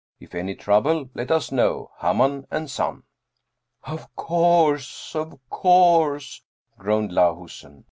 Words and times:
If 0.19 0.33
any 0.33 0.55
trouble, 0.55 1.11
let 1.13 1.29
us 1.29 1.51
know. 1.51 1.91
Hamann 1.99 2.47
& 2.67 2.67
Son."" 2.67 3.03
Of 3.83 4.15
course, 4.15 5.15
of 5.15 5.37
course," 5.51 6.41
groaned 6.79 7.11
Lahusen. 7.11 7.83